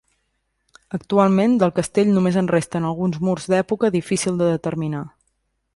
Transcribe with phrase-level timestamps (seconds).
[0.97, 5.05] Actualment del castell només en resten alguns murs d'època difícil de determinar.